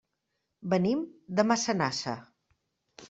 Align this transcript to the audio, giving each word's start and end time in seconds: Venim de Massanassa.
Venim 0.71 1.03
de 1.41 1.47
Massanassa. 1.49 2.17